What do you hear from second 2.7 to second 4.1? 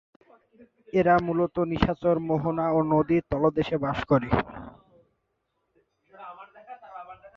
ও নদীর তলদেশে বাস